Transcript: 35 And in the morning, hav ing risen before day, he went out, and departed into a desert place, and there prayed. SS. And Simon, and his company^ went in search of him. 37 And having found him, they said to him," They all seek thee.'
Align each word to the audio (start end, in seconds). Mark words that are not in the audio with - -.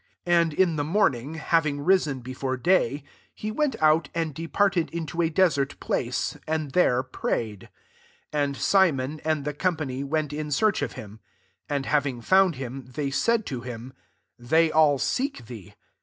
35 0.25 0.41
And 0.45 0.53
in 0.55 0.75
the 0.77 0.83
morning, 0.83 1.35
hav 1.35 1.63
ing 1.63 1.79
risen 1.81 2.21
before 2.21 2.57
day, 2.57 3.03
he 3.35 3.51
went 3.51 3.75
out, 3.79 4.09
and 4.15 4.33
departed 4.33 4.89
into 4.89 5.21
a 5.21 5.29
desert 5.29 5.79
place, 5.79 6.35
and 6.47 6.71
there 6.71 7.03
prayed. 7.03 7.65
SS. 7.65 7.69
And 8.33 8.57
Simon, 8.57 9.21
and 9.23 9.45
his 9.45 9.55
company^ 9.57 10.03
went 10.03 10.33
in 10.33 10.49
search 10.49 10.81
of 10.81 10.93
him. 10.93 11.19
37 11.69 11.75
And 11.75 11.85
having 11.85 12.21
found 12.21 12.55
him, 12.55 12.85
they 12.87 13.11
said 13.11 13.45
to 13.45 13.61
him," 13.61 13.93
They 14.39 14.71
all 14.71 14.97
seek 14.97 15.45
thee.' 15.45 15.75